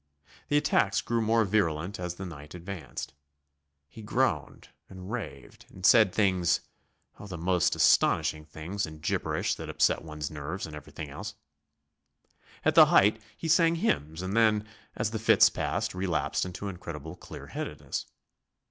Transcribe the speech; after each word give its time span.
The 0.47 0.57
attacks 0.57 0.99
grew 0.99 1.21
more 1.21 1.45
virulent 1.45 1.99
as 1.99 2.15
the 2.15 2.25
night 2.25 2.55
advanced. 2.55 3.13
He 3.87 4.01
groaned 4.01 4.69
and 4.89 5.11
raved, 5.11 5.67
and 5.69 5.85
said 5.85 6.11
things 6.11 6.61
oh, 7.19 7.27
the 7.27 7.37
most 7.37 7.75
astounding 7.75 8.45
things 8.45 8.87
in 8.87 8.97
gibberish 8.97 9.53
that 9.53 9.69
upset 9.69 10.03
one's 10.03 10.31
nerves 10.31 10.65
and 10.65 10.75
everything 10.75 11.11
else. 11.11 11.35
At 12.65 12.73
the 12.73 12.87
height 12.87 13.21
he 13.37 13.47
sang 13.47 13.75
hymns, 13.75 14.23
and 14.23 14.35
then, 14.35 14.67
as 14.95 15.11
the 15.11 15.19
fits 15.19 15.49
passed, 15.51 15.93
relapsed 15.93 16.45
into 16.47 16.67
incredible 16.67 17.15
clear 17.15 17.45
headedness. 17.45 18.07